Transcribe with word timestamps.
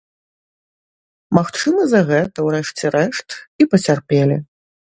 Магчыма 1.39 1.81
за 1.93 2.01
гэта, 2.09 2.37
у 2.47 2.55
рэшце 2.55 2.85
рэшт, 2.97 3.29
і 3.61 3.69
пацярпелі. 3.75 4.41